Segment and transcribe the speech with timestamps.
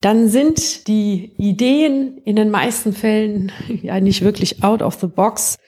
[0.00, 3.52] dann sind die Ideen in den meisten Fällen
[3.82, 5.58] ja nicht wirklich out of the box,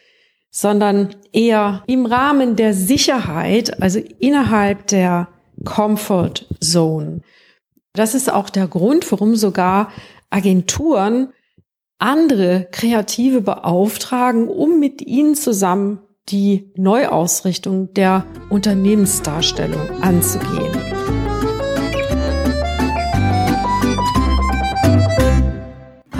[0.51, 5.29] sondern eher im Rahmen der Sicherheit, also innerhalb der
[5.65, 7.21] Comfort Zone.
[7.93, 9.93] Das ist auch der Grund, warum sogar
[10.31, 11.33] Agenturen
[11.99, 21.00] andere Kreative beauftragen, um mit ihnen zusammen die Neuausrichtung der Unternehmensdarstellung anzugehen.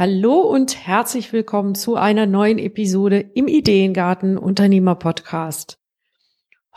[0.00, 5.76] Hallo und herzlich willkommen zu einer neuen Episode im Ideengarten Unternehmer Podcast.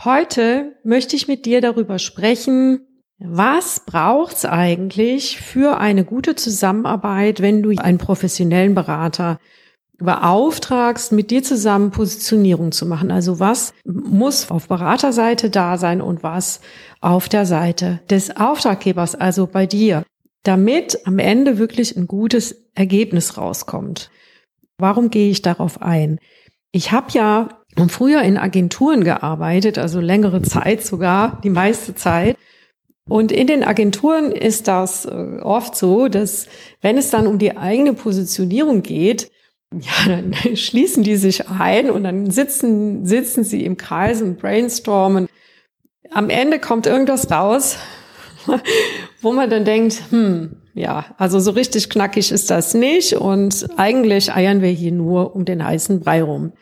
[0.04, 2.82] Heute möchte ich mit dir darüber sprechen,
[3.20, 9.40] was braucht's eigentlich für eine gute Zusammenarbeit, wenn du einen professionellen Berater
[10.00, 13.10] beauftragst, mit dir zusammen Positionierung zu machen.
[13.10, 16.60] Also was muss auf Beraterseite da sein und was
[17.00, 20.04] auf der Seite des Auftraggebers, also bei dir
[20.44, 24.12] damit am Ende wirklich ein gutes Ergebnis rauskommt.
[24.78, 26.20] Warum gehe ich darauf ein?
[26.72, 27.50] Ich habe ja
[27.88, 32.38] früher in Agenturen gearbeitet, also längere Zeit sogar, die meiste Zeit.
[33.08, 36.48] Und in den Agenturen ist das äh, oft so, dass
[36.82, 39.30] wenn es dann um die eigene Positionierung geht,
[39.74, 45.28] ja, dann schließen die sich ein und dann sitzen, sitzen sie im Kreis und brainstormen.
[46.12, 47.78] Am Ende kommt irgendwas raus,
[49.24, 54.34] wo man dann denkt, hm, ja, also so richtig knackig ist das nicht und eigentlich
[54.34, 56.54] eiern wir hier nur um den heißen Brei rum.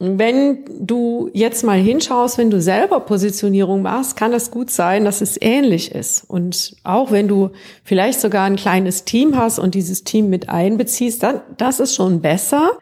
[0.00, 5.20] Wenn du jetzt mal hinschaust, wenn du selber Positionierung machst, kann es gut sein, dass
[5.20, 6.24] es ähnlich ist.
[6.28, 7.50] Und auch wenn du
[7.84, 12.20] vielleicht sogar ein kleines Team hast und dieses Team mit einbeziehst, dann, das ist schon
[12.20, 12.72] besser.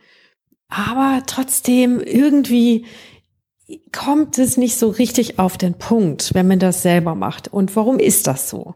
[0.68, 2.86] Aber trotzdem irgendwie
[3.92, 7.48] kommt es nicht so richtig auf den Punkt, wenn man das selber macht.
[7.48, 8.74] Und warum ist das so?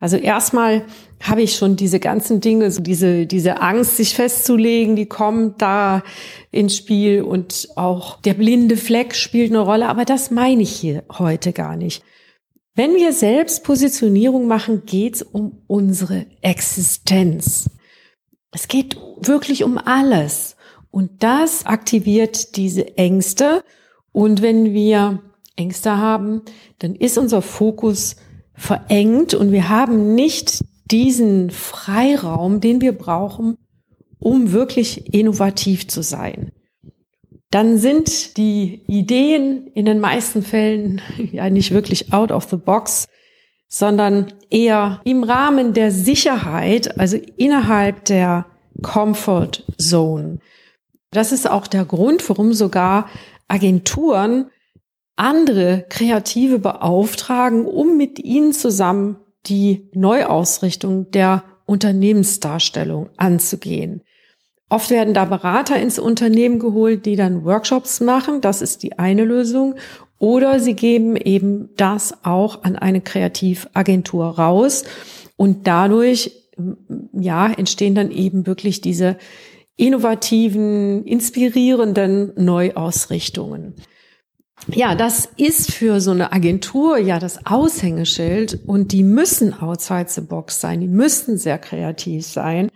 [0.00, 0.84] Also erstmal
[1.20, 6.04] habe ich schon diese ganzen Dinge, so diese, diese Angst, sich festzulegen, die kommt da
[6.52, 11.02] ins Spiel und auch der blinde Fleck spielt eine Rolle, aber das meine ich hier
[11.18, 12.04] heute gar nicht.
[12.76, 17.68] Wenn wir selbst Positionierung machen, geht es um unsere Existenz.
[18.52, 20.56] Es geht wirklich um alles.
[20.92, 23.64] Und das aktiviert diese Ängste
[24.12, 25.22] und wenn wir
[25.56, 26.42] Ängste haben,
[26.78, 28.16] dann ist unser Fokus
[28.58, 33.56] verengt und wir haben nicht diesen Freiraum, den wir brauchen,
[34.18, 36.52] um wirklich innovativ zu sein.
[37.50, 41.00] Dann sind die Ideen in den meisten Fällen
[41.32, 43.06] ja nicht wirklich out of the box,
[43.68, 48.46] sondern eher im Rahmen der Sicherheit, also innerhalb der
[48.82, 50.38] Comfort Zone.
[51.10, 53.08] Das ist auch der Grund, warum sogar
[53.46, 54.50] Agenturen
[55.18, 64.02] andere Kreative beauftragen, um mit ihnen zusammen die Neuausrichtung der Unternehmensdarstellung anzugehen.
[64.70, 68.40] Oft werden da Berater ins Unternehmen geholt, die dann Workshops machen.
[68.40, 69.74] Das ist die eine Lösung.
[70.18, 74.84] Oder sie geben eben das auch an eine Kreativagentur raus.
[75.36, 76.32] Und dadurch,
[77.12, 79.16] ja, entstehen dann eben wirklich diese
[79.76, 83.74] innovativen, inspirierenden Neuausrichtungen.
[84.66, 90.20] Ja, das ist für so eine Agentur ja das Aushängeschild und die müssen outside the
[90.20, 92.70] box sein, die müssen sehr kreativ sein.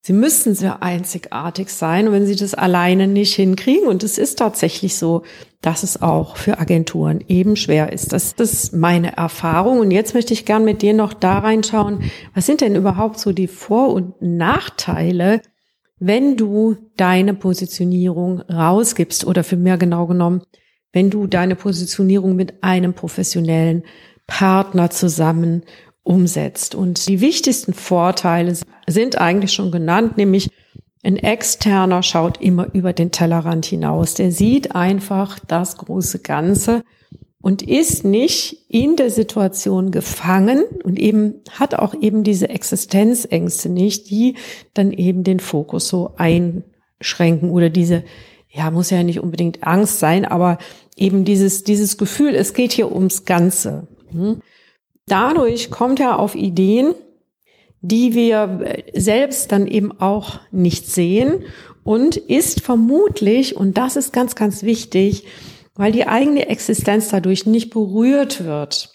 [0.00, 3.88] Sie müssen sehr einzigartig sein, wenn sie das alleine nicht hinkriegen.
[3.88, 5.24] Und es ist tatsächlich so,
[5.62, 8.12] dass es auch für Agenturen eben schwer ist.
[8.12, 9.80] Das ist meine Erfahrung.
[9.80, 12.04] Und jetzt möchte ich gern mit dir noch da reinschauen,
[12.36, 15.40] was sind denn überhaupt so die Vor- und Nachteile
[15.98, 20.42] wenn du deine Positionierung rausgibst oder für mehr genau genommen,
[20.96, 23.82] wenn du deine Positionierung mit einem professionellen
[24.26, 25.62] Partner zusammen
[26.02, 26.74] umsetzt.
[26.74, 28.56] Und die wichtigsten Vorteile
[28.86, 30.48] sind eigentlich schon genannt, nämlich
[31.02, 34.14] ein externer schaut immer über den Tellerrand hinaus.
[34.14, 36.82] Der sieht einfach das große Ganze
[37.42, 44.08] und ist nicht in der Situation gefangen und eben hat auch eben diese Existenzängste nicht,
[44.08, 44.36] die
[44.72, 48.02] dann eben den Fokus so einschränken oder diese,
[48.48, 50.56] ja, muss ja nicht unbedingt Angst sein, aber
[50.96, 53.86] eben dieses, dieses Gefühl, es geht hier ums Ganze.
[54.10, 54.40] Hm?
[55.06, 56.94] Dadurch kommt er auf Ideen,
[57.80, 61.44] die wir selbst dann eben auch nicht sehen
[61.84, 65.24] und ist vermutlich, und das ist ganz, ganz wichtig,
[65.74, 68.92] weil die eigene Existenz dadurch nicht berührt wird,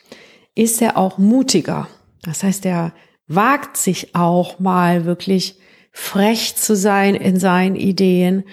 [0.55, 1.87] ist er auch mutiger.
[2.23, 2.93] Das heißt, er
[3.27, 5.57] wagt sich auch mal wirklich
[5.93, 8.43] frech zu sein in seinen Ideen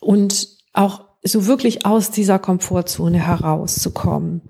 [0.00, 4.42] und auch so wirklich aus dieser Komfortzone herauszukommen.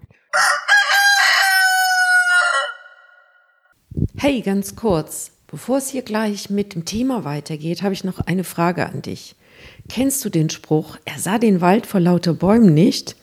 [4.16, 8.44] Hey, ganz kurz, bevor es hier gleich mit dem Thema weitergeht, habe ich noch eine
[8.44, 9.36] Frage an dich.
[9.88, 13.16] Kennst du den Spruch, er sah den Wald vor lauter Bäumen nicht?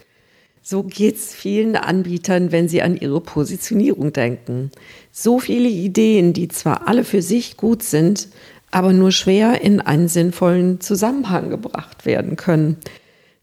[0.61, 4.71] So geht's vielen Anbietern, wenn sie an ihre Positionierung denken.
[5.11, 8.29] So viele Ideen, die zwar alle für sich gut sind,
[8.71, 12.77] aber nur schwer in einen sinnvollen Zusammenhang gebracht werden können.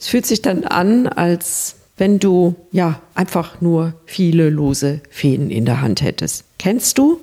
[0.02, 5.64] Es fühlt sich dann an, als wenn du ja einfach nur viele lose Fäden in
[5.64, 6.44] der Hand hättest.
[6.58, 7.20] Kennst du?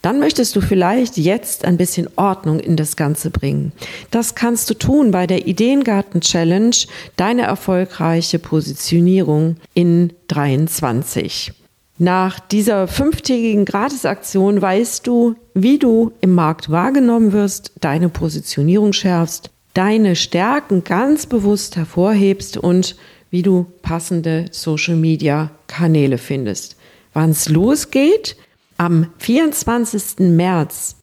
[0.00, 3.72] Dann möchtest du vielleicht jetzt ein bisschen Ordnung in das Ganze bringen.
[4.12, 6.76] Das kannst du tun bei der Ideengarten Challenge,
[7.16, 11.52] deine erfolgreiche Positionierung in 23.
[11.98, 19.50] Nach dieser fünftägigen Gratisaktion weißt du, wie du im Markt wahrgenommen wirst, deine Positionierung schärfst,
[19.74, 22.96] deine Stärken ganz bewusst hervorhebst und
[23.30, 26.76] wie du passende Social Media Kanäle findest.
[27.12, 28.36] Wann es losgeht?
[28.76, 30.20] Am 24.
[30.30, 30.96] März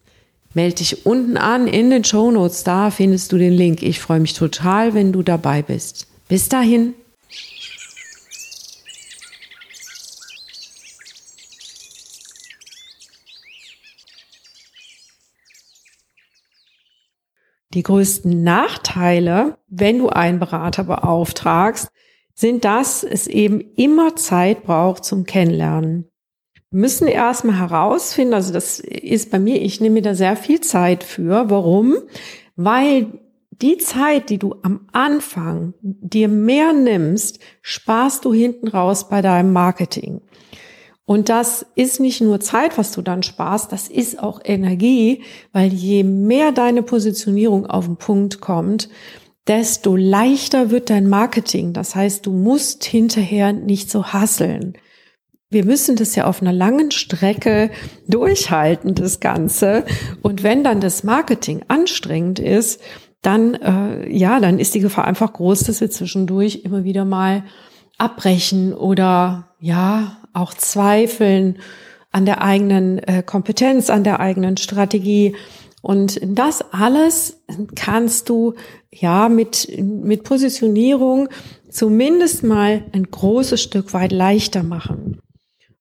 [0.54, 2.64] melde dich unten an in den Show Notes.
[2.64, 3.84] Da findest du den Link.
[3.84, 6.08] Ich freue mich total, wenn du dabei bist.
[6.28, 6.94] Bis dahin.
[17.74, 21.90] Die größten Nachteile, wenn du einen Berater beauftragst,
[22.34, 26.12] sind, dass es eben immer Zeit braucht zum Kennenlernen
[26.72, 31.04] müssen erstmal herausfinden, also das ist bei mir, ich nehme mir da sehr viel Zeit
[31.04, 31.50] für.
[31.50, 31.98] Warum?
[32.56, 33.20] Weil
[33.52, 39.54] die Zeit, die du am Anfang dir mehr nimmst, sparst du hinten raus bei deinem
[39.54, 40.22] Marketing.
[41.12, 45.74] Und das ist nicht nur Zeit, was du dann sparst, das ist auch Energie, weil
[45.74, 48.88] je mehr deine Positionierung auf den Punkt kommt,
[49.46, 51.74] desto leichter wird dein Marketing.
[51.74, 54.78] Das heißt, du musst hinterher nicht so hasseln
[55.54, 57.72] wir müssen das ja auf einer langen Strecke
[58.08, 59.84] durchhalten, das Ganze.
[60.22, 62.80] Und wenn dann das Marketing anstrengend ist,
[63.22, 67.44] dann, äh, ja, dann ist die Gefahr einfach groß, dass wir zwischendurch immer wieder mal
[67.98, 71.60] abbrechen oder, ja, auch zweifeln
[72.12, 75.36] an der eigenen äh, Kompetenz, an der eigenen Strategie.
[75.82, 77.42] Und das alles
[77.76, 78.54] kannst du
[78.92, 81.30] ja mit, mit Positionierung
[81.70, 85.20] zumindest mal ein großes Stück weit leichter machen.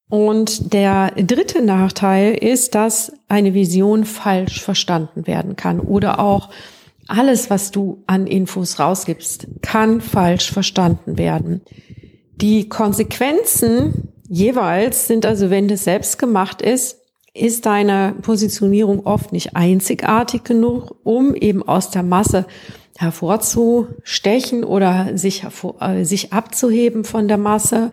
[0.08, 6.50] Und der dritte Nachteil ist, dass eine Vision falsch verstanden werden kann oder auch
[7.06, 11.60] alles, was du an Infos rausgibst, kann falsch verstanden werden.
[12.36, 16.98] Die Konsequenzen jeweils sind also, wenn das selbst gemacht ist,
[17.34, 22.46] ist deine Positionierung oft nicht einzigartig genug, um eben aus der Masse
[22.96, 27.92] hervorzustechen oder sich, hervor, äh, sich abzuheben von der Masse.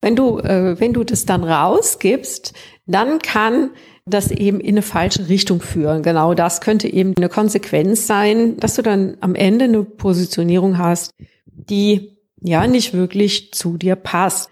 [0.00, 2.52] Wenn du, äh, wenn du das dann rausgibst,
[2.86, 3.70] dann kann
[4.06, 6.02] das eben in eine falsche Richtung führen.
[6.02, 11.12] Genau das könnte eben eine Konsequenz sein, dass du dann am Ende eine Positionierung hast,
[11.46, 14.50] die ja nicht wirklich zu dir passt.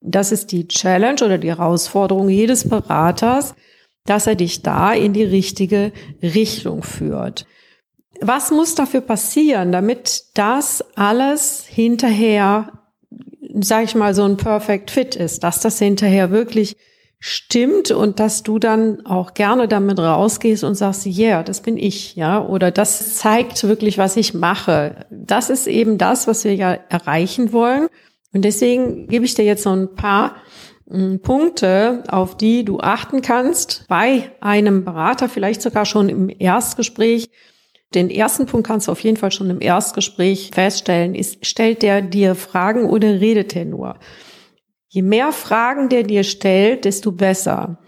[0.00, 3.54] Das ist die Challenge oder die Herausforderung jedes Beraters,
[4.04, 7.46] dass er dich da in die richtige Richtung führt.
[8.20, 12.76] Was muss dafür passieren, damit das alles hinterher
[13.60, 16.76] sage ich mal, so ein Perfect Fit ist, dass das hinterher wirklich
[17.18, 22.14] stimmt und dass du dann auch gerne damit rausgehst und sagst, yeah, das bin ich,
[22.14, 25.06] ja, oder das zeigt wirklich, was ich mache.
[25.10, 27.88] Das ist eben das, was wir ja erreichen wollen.
[28.36, 30.36] Und deswegen gebe ich dir jetzt so ein paar
[30.90, 37.30] hm, Punkte, auf die du achten kannst bei einem Berater, vielleicht sogar schon im Erstgespräch,
[37.94, 41.14] den ersten Punkt kannst du auf jeden Fall schon im Erstgespräch feststellen.
[41.14, 43.98] Ist, stellt der dir Fragen oder redet er nur?
[44.88, 47.78] Je mehr Fragen der dir stellt, desto besser.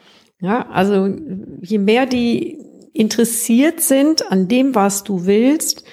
[0.41, 1.15] Ja, also
[1.61, 2.57] je mehr die
[2.95, 5.85] interessiert sind an dem, was du willst,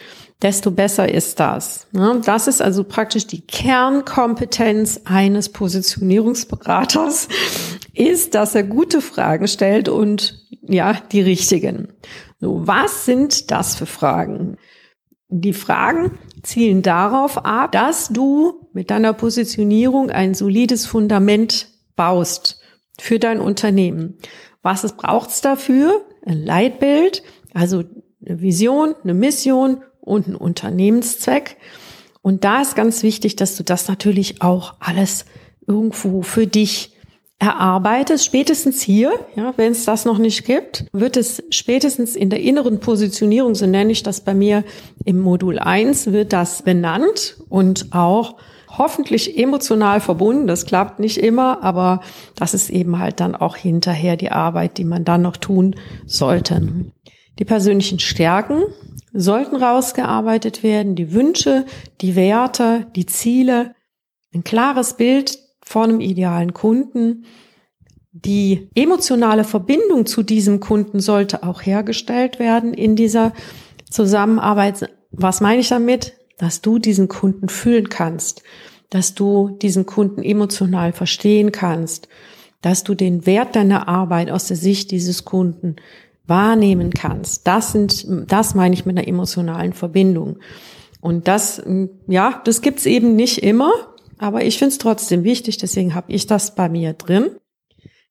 [0.46, 1.88] desto besser ist das.
[2.24, 7.28] Das ist also praktisch die Kernkompetenz eines Positionierungsberaters,
[7.96, 11.88] ist, dass er gute Fragen stellt und ja, die richtigen.
[12.40, 14.58] So, was sind das für Fragen?
[15.30, 22.62] Die Fragen zielen darauf ab, dass du mit deiner Positionierung ein solides Fundament baust
[23.00, 24.20] für dein Unternehmen.
[24.62, 26.06] Was braucht es dafür?
[26.24, 27.24] Ein Leitbild,
[27.56, 27.84] also
[28.24, 31.58] eine Vision, eine Mission und einen Unternehmenszweck.
[32.22, 35.26] Und da ist ganz wichtig, dass du das natürlich auch alles
[35.68, 36.96] irgendwo für dich
[37.38, 42.40] erarbeitest, spätestens hier, ja, wenn es das noch nicht gibt, wird es spätestens in der
[42.40, 44.64] inneren Positionierung, so nenne ich das bei mir
[45.04, 48.38] im Modul 1, wird das benannt und auch
[48.78, 50.48] hoffentlich emotional verbunden.
[50.48, 52.02] Das klappt nicht immer, aber
[52.36, 56.62] das ist eben halt dann auch hinterher die Arbeit, die man dann noch tun sollte.
[57.40, 58.64] Die persönlichen Stärken
[59.14, 61.66] sollten rausgearbeitet werden, die Wünsche,
[62.02, 63.74] die Werte, die Ziele,
[64.34, 67.26] ein klares Bild vor einem idealen Kunden.
[68.12, 73.34] Die emotionale Verbindung zu diesem Kunden sollte auch hergestellt werden in dieser
[73.90, 74.90] Zusammenarbeit.
[75.12, 76.14] Was meine ich damit?
[76.38, 78.44] Dass du diesen Kunden fühlen kannst,
[78.90, 82.10] dass du diesen Kunden emotional verstehen kannst,
[82.62, 85.78] dass du den Wert deiner Arbeit aus der Sicht dieses Kunden
[86.28, 87.48] wahrnehmen kannst.
[87.48, 90.40] Das sind, das meine ich mit einer emotionalen Verbindung.
[91.02, 91.62] Und das,
[92.08, 93.72] ja, das gibt's eben nicht immer.
[94.18, 97.32] Aber ich finde es trotzdem wichtig, deswegen habe ich das bei mir drin.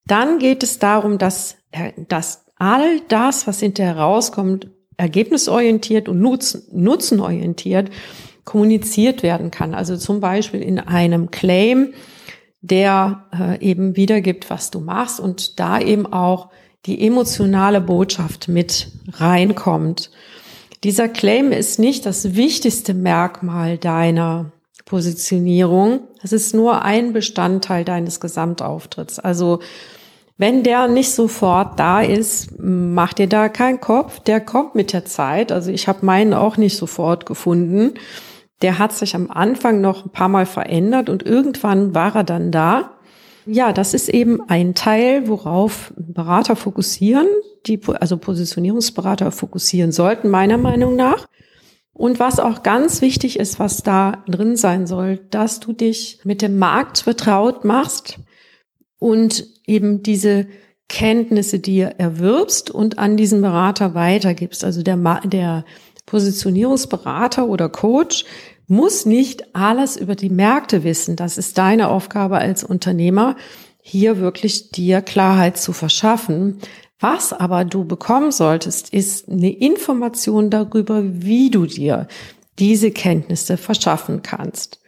[0.07, 6.63] Dann geht es darum, dass, äh, dass all das, was hinterher rauskommt, ergebnisorientiert und nutzen,
[6.73, 7.91] nutzenorientiert
[8.45, 9.75] kommuniziert werden kann.
[9.75, 11.95] Also zum Beispiel in einem Claim,
[12.61, 16.51] der äh, eben wiedergibt, was du machst und da eben auch
[16.87, 20.11] die emotionale Botschaft mit reinkommt.
[20.83, 24.53] Dieser Claim ist nicht das wichtigste Merkmal deiner
[24.85, 26.01] Positionierung.
[26.23, 29.19] Es ist nur ein Bestandteil deines Gesamtauftritts.
[29.19, 29.61] Also
[30.37, 34.21] wenn der nicht sofort da ist, mach dir da keinen Kopf.
[34.21, 35.53] Der kommt mit der Zeit.
[35.53, 37.95] Also ich habe meinen auch nicht sofort gefunden.
[38.61, 42.51] Der hat sich am Anfang noch ein paar Mal verändert und irgendwann war er dann
[42.51, 42.94] da.
[43.47, 47.27] Ja, das ist eben ein Teil, worauf Berater fokussieren,
[47.67, 51.29] die, also Positionierungsberater fokussieren sollten, meiner Meinung nach.
[51.93, 56.43] Und was auch ganz wichtig ist, was da drin sein soll, dass du dich mit
[56.43, 58.19] dem Markt vertraut machst
[58.99, 60.47] und eben diese
[60.89, 64.65] Kenntnisse dir erwirbst und an diesen Berater weitergibst.
[64.65, 65.65] Also der, der
[66.15, 68.25] Positionierungsberater oder Coach
[68.69, 71.17] muss nicht alles über die Märkte wissen.
[71.17, 73.35] Das ist deine Aufgabe als Unternehmer,
[73.83, 76.61] hier wirklich dir Klarheit zu verschaffen.
[77.01, 82.07] Was aber du bekommen solltest, ist eine Information darüber, wie du dir
[82.61, 84.84] diese Kenntnisse verschaffen kannst.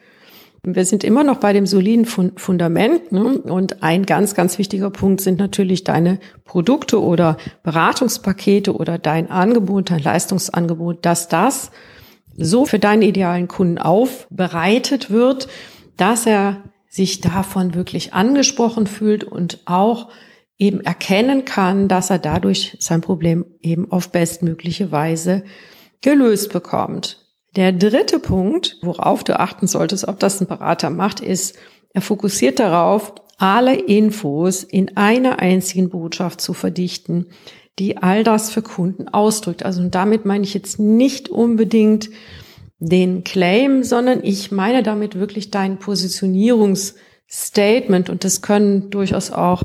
[0.68, 3.38] Wir sind immer noch bei dem soliden Fundament ne?
[3.38, 9.90] und ein ganz, ganz wichtiger Punkt sind natürlich deine Produkte oder Beratungspakete oder dein Angebot,
[9.90, 11.70] dein Leistungsangebot, dass das
[12.36, 15.46] so für deinen idealen Kunden aufbereitet wird,
[15.96, 20.08] dass er sich davon wirklich angesprochen fühlt und auch
[20.58, 25.44] eben erkennen kann, dass er dadurch sein Problem eben auf bestmögliche Weise
[26.00, 27.25] gelöst bekommt.
[27.56, 31.56] Der dritte Punkt, worauf du achten solltest, ob das ein Berater macht, ist,
[31.94, 37.26] er fokussiert darauf, alle Infos in einer einzigen Botschaft zu verdichten,
[37.78, 39.64] die all das für Kunden ausdrückt.
[39.64, 42.08] Also damit meine ich jetzt nicht unbedingt
[42.78, 49.62] den Claim, sondern ich meine damit wirklich dein Positionierungsstatement und das können durchaus auch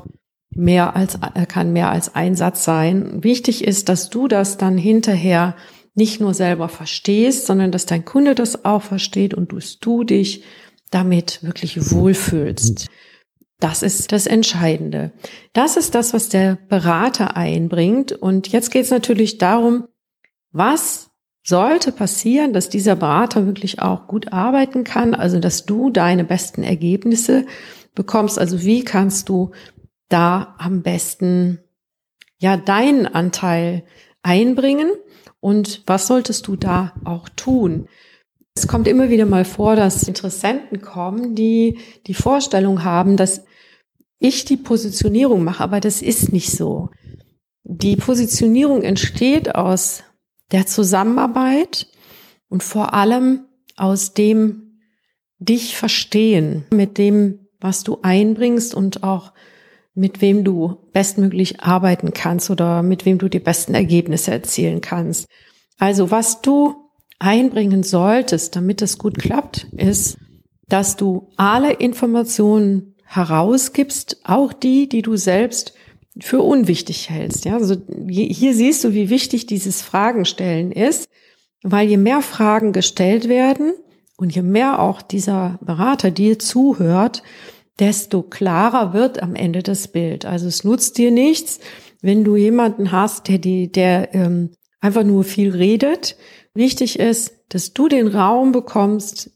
[0.54, 3.22] mehr als, kann mehr als ein Satz sein.
[3.24, 5.56] Wichtig ist, dass du das dann hinterher
[5.94, 10.44] nicht nur selber verstehst, sondern dass dein Kunde das auch versteht und du dich
[10.90, 12.90] damit wirklich wohlfühlst.
[13.60, 15.12] Das ist das Entscheidende.
[15.54, 18.12] Das ist das, was der Berater einbringt.
[18.12, 19.88] Und jetzt geht es natürlich darum,
[20.52, 21.12] was
[21.44, 26.64] sollte passieren, dass dieser Berater wirklich auch gut arbeiten kann, also dass du deine besten
[26.64, 27.46] Ergebnisse
[27.94, 28.40] bekommst.
[28.40, 29.52] Also wie kannst du
[30.10, 31.60] da am besten
[32.38, 33.84] ja deinen Anteil
[34.24, 34.92] einbringen
[35.42, 37.90] und was solltest du da auch tun?
[38.56, 43.44] Es kommt immer wieder mal vor, dass Interessenten kommen, die die Vorstellung haben, dass
[44.20, 46.90] ich die Positionierung mache, aber das ist nicht so.
[47.64, 50.04] Die Positionierung entsteht aus
[50.52, 51.88] der Zusammenarbeit
[52.50, 53.46] und vor allem
[53.76, 54.80] aus dem
[55.40, 59.34] dich verstehen, mit dem, was du einbringst und auch
[59.94, 65.28] mit wem du bestmöglich arbeiten kannst oder mit wem du die besten Ergebnisse erzielen kannst.
[65.78, 66.76] Also was du
[67.20, 70.18] einbringen solltest, damit es gut klappt, ist,
[70.68, 75.74] dass du alle Informationen herausgibst, auch die, die du selbst
[76.20, 77.46] für unwichtig hältst.
[77.46, 77.76] Ja, also
[78.08, 81.10] hier siehst du, wie wichtig dieses Fragenstellen ist,
[81.64, 83.74] weil je mehr Fragen gestellt werden
[84.18, 87.22] und je mehr auch dieser Berater dir zuhört,
[87.82, 90.26] desto klarer wird am Ende das Bild.
[90.26, 91.60] Also es nutzt dir nichts,
[92.02, 96.16] wenn du jemanden hast, der die, der ähm, einfach nur viel redet
[96.54, 99.32] wichtig ist, dass du den Raum bekommst,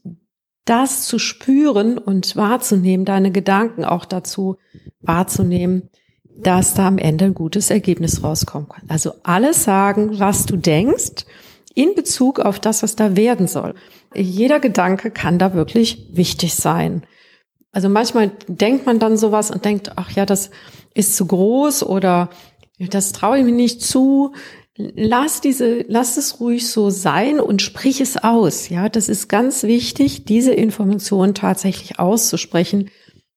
[0.64, 4.56] das zu spüren und wahrzunehmen, deine Gedanken auch dazu
[5.00, 5.90] wahrzunehmen,
[6.38, 8.84] dass da am Ende ein gutes Ergebnis rauskommen kann.
[8.88, 11.24] Also alles sagen, was du denkst,
[11.74, 13.74] in Bezug auf das, was da werden soll.
[14.14, 17.02] Jeder Gedanke kann da wirklich wichtig sein.
[17.76, 20.48] Also manchmal denkt man dann sowas und denkt, ach ja, das
[20.94, 22.30] ist zu groß oder
[22.78, 24.32] das traue ich mir nicht zu.
[24.78, 28.70] Lass diese, lass es ruhig so sein und sprich es aus.
[28.70, 32.88] Ja, das ist ganz wichtig, diese Information tatsächlich auszusprechen.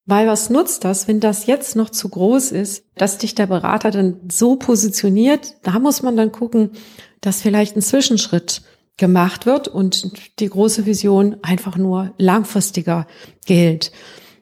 [0.05, 3.91] Weil was nutzt das, wenn das jetzt noch zu groß ist, dass dich der Berater
[3.91, 5.55] dann so positioniert?
[5.63, 6.72] Da muss man dann gucken,
[7.19, 8.62] dass vielleicht ein Zwischenschritt
[8.96, 13.05] gemacht wird und die große Vision einfach nur langfristiger
[13.46, 13.91] gilt.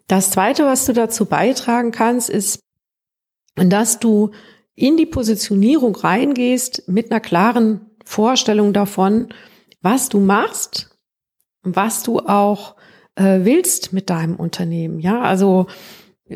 [0.07, 2.61] Das zweite, was du dazu beitragen kannst, ist,
[3.55, 4.31] dass du
[4.75, 9.29] in die Positionierung reingehst mit einer klaren Vorstellung davon,
[9.81, 10.97] was du machst,
[11.63, 12.75] was du auch
[13.15, 14.99] äh, willst mit deinem Unternehmen.
[14.99, 15.67] Ja, also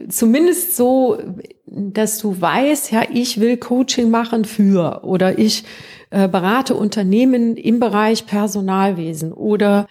[0.10, 1.20] zumindest so,
[1.66, 5.64] dass du weißt, ja, ich will Coaching machen für oder ich
[6.10, 9.88] äh, berate Unternehmen im Bereich Personalwesen oder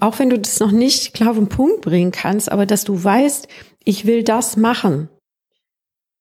[0.00, 3.02] auch wenn du das noch nicht klar auf den Punkt bringen kannst, aber dass du
[3.02, 3.48] weißt,
[3.84, 5.08] ich will das machen.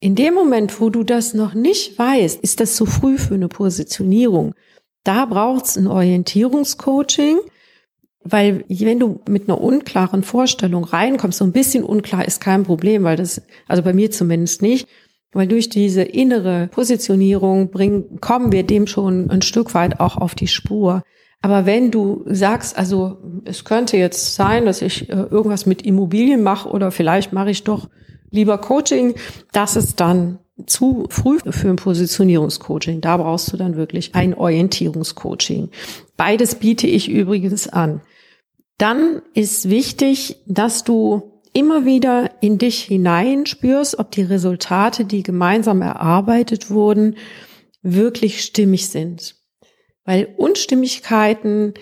[0.01, 3.49] In dem Moment, wo du das noch nicht weißt, ist das zu früh für eine
[3.49, 4.55] Positionierung.
[5.03, 7.39] Da braucht's ein Orientierungscoaching,
[8.23, 13.03] weil wenn du mit einer unklaren Vorstellung reinkommst, so ein bisschen unklar ist kein Problem,
[13.03, 14.87] weil das, also bei mir zumindest nicht,
[15.31, 20.35] weil durch diese innere Positionierung bringen, kommen wir dem schon ein Stück weit auch auf
[20.35, 21.03] die Spur.
[21.41, 26.43] Aber wenn du sagst, also es könnte jetzt sein, dass ich äh, irgendwas mit Immobilien
[26.43, 27.89] mache oder vielleicht mache ich doch
[28.29, 29.15] lieber Coaching,
[29.51, 32.99] das ist dann zu früh für ein Positionierungscoaching.
[32.99, 35.69] Da brauchst du dann wirklich ein Orientierungscoaching.
[36.17, 38.01] Beides biete ich übrigens an.
[38.77, 45.81] Dann ist wichtig, dass du immer wieder in dich hineinspürst, ob die Resultate, die gemeinsam
[45.81, 47.15] erarbeitet wurden,
[47.81, 49.38] wirklich stimmig sind.
[50.09, 51.75] Weil Unstimmigkeiten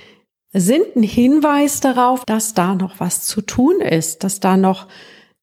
[0.52, 4.90] sind ein Hinweis darauf, dass da noch was zu tun ist, dass da noch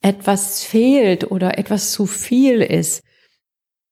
[0.03, 3.03] etwas fehlt oder etwas zu viel ist.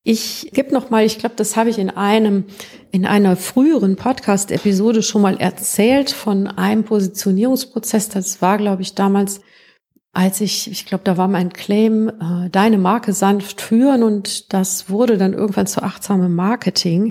[0.05, 2.45] Ich gebe noch mal, ich glaube, das habe ich in einem
[2.91, 8.11] in einer früheren Podcast-Episode schon mal erzählt von einem Positionierungsprozess.
[8.11, 9.41] Das war, glaube ich, damals,
[10.13, 14.91] als ich, ich glaube, da war mein Claim, äh, deine Marke sanft führen und das
[14.91, 17.11] wurde dann irgendwann zu achtsamem Marketing.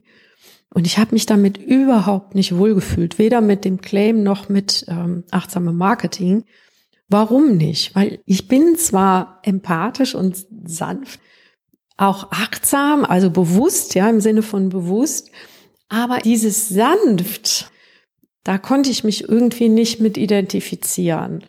[0.73, 5.25] Und ich habe mich damit überhaupt nicht wohlgefühlt, weder mit dem Claim noch mit ähm,
[5.29, 6.45] achtsamem Marketing.
[7.09, 7.93] Warum nicht?
[7.93, 11.19] Weil ich bin zwar empathisch und sanft,
[11.97, 15.29] auch achtsam, also bewusst, ja, im Sinne von bewusst,
[15.89, 17.69] aber dieses sanft,
[18.43, 21.43] da konnte ich mich irgendwie nicht mit identifizieren,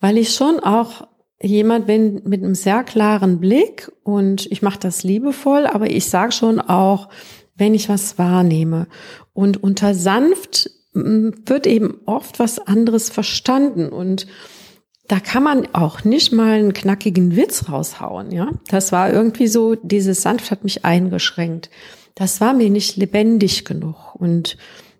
[0.00, 1.08] weil ich schon auch
[1.42, 6.32] jemand bin mit einem sehr klaren Blick und ich mache das liebevoll, aber ich sage
[6.32, 7.08] schon auch,
[7.56, 8.86] wenn ich was wahrnehme.
[9.32, 14.26] Und unter sanft wird eben oft was anderes verstanden und
[15.08, 18.50] da kann man auch nicht mal einen knackigen Witz raushauen, ja.
[18.68, 21.70] Das war irgendwie so, dieses Sanft hat mich eingeschränkt.
[22.14, 24.14] Das war mir nicht lebendig genug.
[24.14, 24.56] Und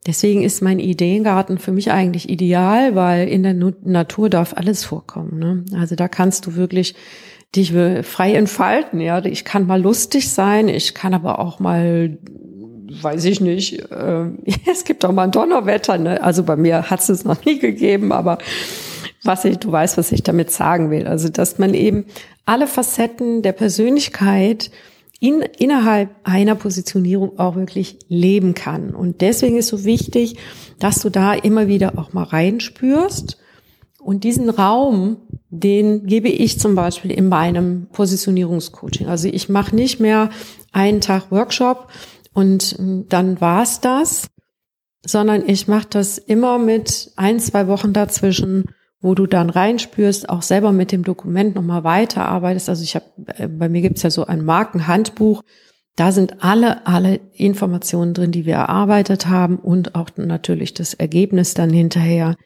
[0.07, 5.39] deswegen ist mein Ideengarten für mich eigentlich ideal, weil in der Natur darf alles vorkommen.
[5.39, 5.65] Ne?
[5.77, 6.95] Also da kannst du wirklich
[7.57, 7.73] dich
[8.07, 9.25] frei entfalten, ja.
[9.25, 12.19] Ich kann mal lustig sein, ich kann aber auch mal
[13.03, 14.25] weiß ich nicht, äh,
[14.71, 16.23] es gibt auch mal ein Donnerwetter, ne?
[16.23, 18.39] Also bei mir hat es noch nie gegeben, aber
[19.23, 21.07] was ich, du weißt, was ich damit sagen will.
[21.07, 22.07] Also, dass man eben
[22.45, 24.71] alle Facetten der Persönlichkeit
[25.19, 28.95] in, innerhalb einer Positionierung auch wirklich leben kann.
[28.95, 30.37] Und deswegen ist so wichtig,
[30.79, 33.39] dass du da immer wieder auch mal reinspürst.
[34.07, 35.17] Und diesen Raum,
[35.51, 39.09] den gebe ich zum Beispiel in meinem Positionierungscoaching.
[39.09, 40.31] Also ich mache nicht mehr
[40.73, 41.89] einen Tag Workshop
[42.33, 44.29] und dann war's das,
[45.05, 48.67] sondern ich mache das immer mit ein, zwei Wochen dazwischen
[49.01, 52.69] wo du dann reinspürst, auch selber mit dem Dokument nochmal weiterarbeitest.
[52.69, 53.05] Also ich habe,
[53.37, 55.43] äh, bei mir gibt's ja so ein Markenhandbuch.
[55.97, 61.55] Da sind alle, alle Informationen drin, die wir erarbeitet haben und auch natürlich das Ergebnis
[61.55, 62.37] dann hinterher.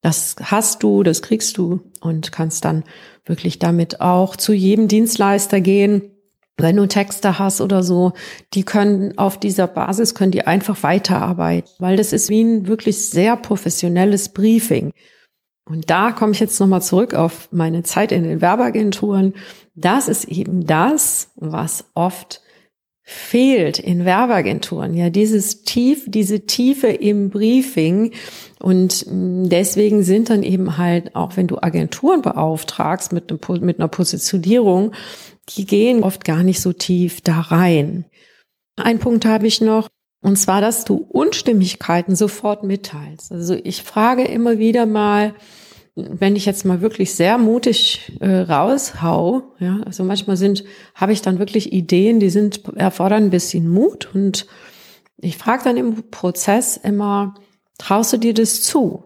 [0.00, 2.84] Das hast du, das kriegst du und kannst dann
[3.24, 6.10] wirklich damit auch zu jedem Dienstleister gehen.
[6.56, 8.12] Wenn du Texte hast oder so,
[8.54, 13.10] die können auf dieser Basis, können die einfach weiterarbeiten, weil das ist wie ein wirklich
[13.10, 14.92] sehr professionelles Briefing.
[15.68, 19.34] Und da komme ich jetzt nochmal zurück auf meine Zeit in den Werbeagenturen.
[19.74, 22.40] Das ist eben das, was oft
[23.10, 24.92] fehlt in Werbeagenturen.
[24.92, 28.12] Ja, dieses Tief, diese Tiefe im Briefing.
[28.60, 33.78] Und mm, deswegen sind dann eben halt, auch wenn du Agenturen beauftragst mit, einem, mit
[33.78, 34.92] einer Positionierung,
[35.48, 38.04] die gehen oft gar nicht so tief da rein.
[38.76, 39.88] Ein Punkt habe ich noch,
[40.20, 43.32] und zwar, dass du Unstimmigkeiten sofort mitteilst.
[43.32, 45.34] Also ich frage immer wieder mal,
[46.20, 51.22] wenn ich jetzt mal wirklich sehr mutig äh, raushau, ja, also manchmal sind, habe ich
[51.22, 54.46] dann wirklich Ideen, die sind, erfordern ein bisschen Mut und
[55.16, 57.34] ich frage dann im Prozess immer,
[57.78, 59.04] traust du dir das zu?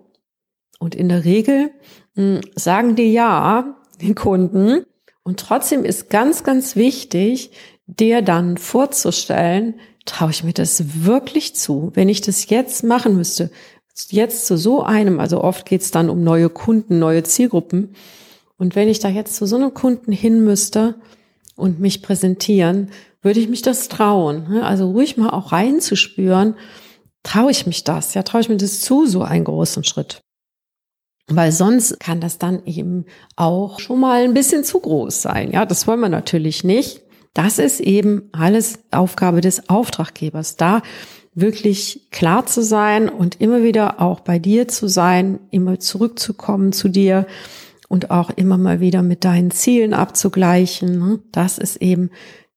[0.79, 1.71] Und in der Regel
[2.15, 4.85] mh, hm, sagen die ja, die Kunden.
[5.23, 7.53] Und trotzdem ist ganz, ganz wichtig,
[7.87, 13.51] dir dann vorzustellen, traue ich mir das wirklich zu, wenn ich das jetzt machen müsste,
[14.11, 17.95] jetzt zu so einem, also oft geht's dann um neue Kunden, neue Zielgruppen.
[18.57, 20.97] Und wenn ich da jetzt zu so einem Kunden hin müsste
[21.57, 22.91] und mich präsentieren,
[23.23, 24.49] würde ich mich das trauen.
[24.49, 24.65] Ne?
[24.65, 26.57] Also ruhig mal auch reinzuspüren,
[27.23, 28.15] traue ich mich das?
[28.15, 30.21] Ja, traue ich mir das zu, so einen großen Schritt.
[31.29, 35.53] Weil sonst kann das dann eben auch schon mal ein bisschen zu groß sein.
[35.53, 37.03] Ja, das wollen wir natürlich nicht.
[37.33, 40.57] Das ist eben alles Aufgabe des Auftraggebers.
[40.57, 40.83] Da
[41.35, 46.89] wirklich klar zu sein und immer wieder auch bei dir zu sein, immer zurückzukommen zu
[46.89, 47.27] dir
[47.89, 50.99] und auch immer mal wieder mit deinen Zielen abzugleichen.
[50.99, 51.21] Ne?
[51.33, 52.11] Das ist eben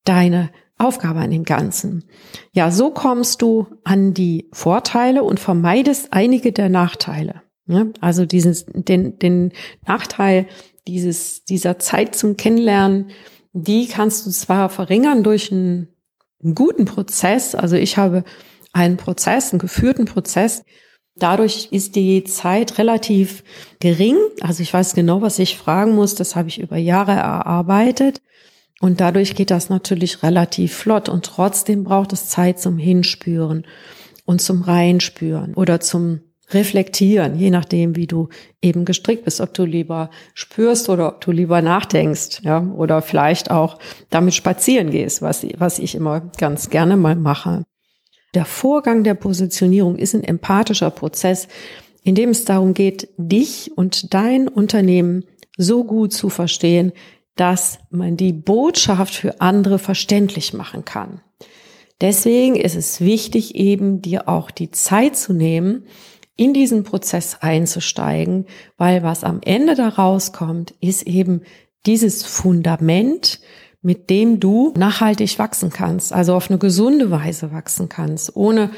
[0.04, 2.04] deine Aufgabe an dem Ganzen.
[2.52, 7.42] Ja, so kommst du an die Vorteile und vermeidest einige der Nachteile.
[7.66, 7.94] Ne?
[8.02, 9.54] Also dieses, den, den
[9.88, 10.48] Nachteil
[10.88, 13.08] dieses, dieser Zeit zum Kennenlernen,
[13.54, 15.88] die kannst du zwar verringern durch einen,
[16.44, 17.56] einen guten Prozess.
[17.56, 18.26] Also ich habe
[18.76, 20.64] einen Prozess, einen geführten Prozess.
[21.16, 23.44] Dadurch ist die Zeit relativ
[23.80, 24.18] gering.
[24.42, 26.16] Also ich weiß genau, was ich fragen muss.
[26.16, 28.22] Das habe ich über Jahre erarbeitet.
[28.82, 31.08] Und dadurch geht das natürlich relativ flott.
[31.08, 33.66] Und trotzdem braucht es Zeit zum Hinspüren
[34.26, 36.20] und zum Reinspüren oder zum
[36.52, 38.30] Reflektieren, je nachdem, wie du
[38.62, 43.50] eben gestrickt bist, ob du lieber spürst oder ob du lieber nachdenkst, ja, oder vielleicht
[43.50, 43.80] auch
[44.12, 47.64] damit spazieren gehst, was, was ich immer ganz gerne mal mache.
[48.36, 51.48] Der Vorgang der Positionierung ist ein empathischer Prozess,
[52.04, 55.24] in dem es darum geht, dich und dein Unternehmen
[55.58, 56.92] so gut zu verstehen,
[57.36, 61.22] dass man die Botschaft für andere verständlich machen kann.
[62.02, 65.86] Deswegen ist es wichtig, eben dir auch die Zeit zu nehmen,
[66.36, 68.46] in diesen Prozess einzusteigen,
[68.78, 71.42] weil was am Ende da rauskommt, ist eben
[71.86, 73.40] dieses Fundament,
[73.86, 78.72] mit dem du nachhaltig wachsen kannst, also auf eine gesunde Weise wachsen kannst, ohne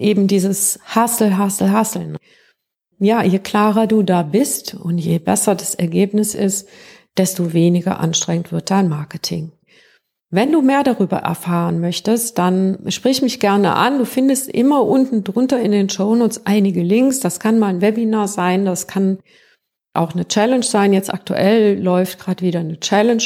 [0.00, 2.16] eben dieses Hassel, Hassel, Hasseln.
[2.98, 6.68] Ja, je klarer du da bist und je besser das Ergebnis ist,
[7.16, 9.52] desto weniger anstrengend wird dein Marketing.
[10.30, 13.98] Wenn du mehr darüber erfahren möchtest, dann sprich mich gerne an.
[13.98, 17.20] Du findest immer unten drunter in den Shownotes einige Links.
[17.20, 19.18] Das kann mal ein Webinar sein, das kann
[19.94, 20.92] auch eine Challenge sein.
[20.92, 23.22] Jetzt aktuell läuft gerade wieder eine Challenge.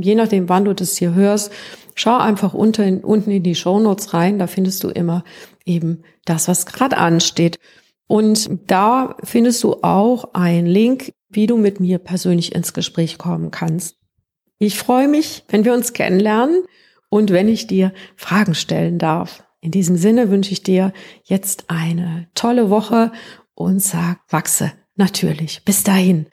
[0.00, 1.52] Je nachdem, wann du das hier hörst,
[1.94, 4.38] schau einfach unter unten in die Show Notes rein.
[4.38, 5.24] Da findest du immer
[5.64, 7.58] eben das, was gerade ansteht.
[8.06, 13.50] Und da findest du auch einen Link, wie du mit mir persönlich ins Gespräch kommen
[13.50, 13.96] kannst.
[14.58, 16.64] Ich freue mich, wenn wir uns kennenlernen
[17.08, 19.44] und wenn ich dir Fragen stellen darf.
[19.60, 20.92] In diesem Sinne wünsche ich dir
[21.24, 23.12] jetzt eine tolle Woche
[23.54, 25.64] und sag, wachse Natürlich.
[25.64, 26.26] Bis dahin.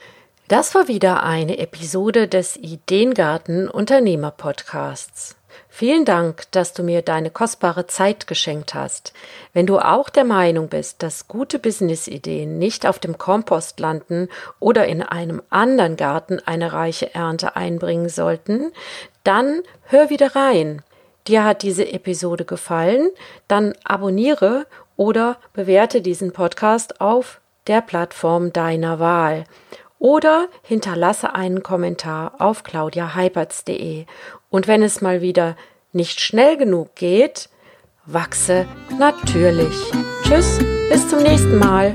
[0.49, 5.35] Das war wieder eine Episode des Ideengarten Unternehmer Podcasts.
[5.69, 9.13] Vielen Dank, dass du mir deine kostbare Zeit geschenkt hast.
[9.53, 14.27] Wenn du auch der Meinung bist, dass gute Businessideen nicht auf dem Kompost landen
[14.59, 18.71] oder in einem anderen Garten eine reiche Ernte einbringen sollten,
[19.23, 20.81] dann hör wieder rein.
[21.27, 23.09] Dir hat diese Episode gefallen?
[23.47, 24.65] Dann abonniere
[24.97, 27.39] oder bewerte diesen Podcast auf
[27.69, 29.45] der Plattform deiner Wahl
[29.99, 34.05] oder hinterlasse einen Kommentar auf claudiaheipertz.de.
[34.49, 35.55] Und wenn es mal wieder
[35.93, 37.49] nicht schnell genug geht,
[38.05, 38.65] wachse
[38.97, 39.75] natürlich.
[40.23, 41.93] Tschüss, bis zum nächsten Mal.